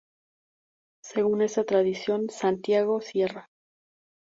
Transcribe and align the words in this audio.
Según 1.03 1.43
esta 1.43 1.63
tradición, 1.63 2.31
¡Santiago!, 2.31 3.01
¡Cierra! 3.01 3.51